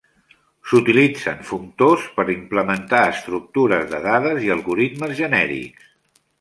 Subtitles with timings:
[0.69, 5.89] S'utilitzen functors per implementar estructures de dades i algoritmes genèrics.